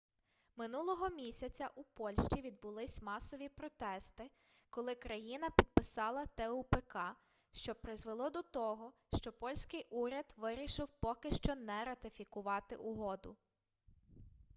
минулого 0.55 1.09
місяця 1.09 1.69
у 1.75 1.83
польщі 1.83 2.41
відбулись 2.41 3.01
масові 3.01 3.49
протести 3.49 4.29
коли 4.69 4.95
країна 4.95 5.49
підписала 5.49 6.25
тупк 6.25 6.97
що 7.51 7.75
призвело 7.75 8.29
до 8.29 8.41
того 8.41 8.93
що 9.21 9.31
польський 9.33 9.85
уряд 9.89 10.25
вирішив 10.37 10.91
поки 10.99 11.31
що 11.31 11.55
не 11.55 11.85
ратифікувати 11.85 12.75
угоду 12.75 13.37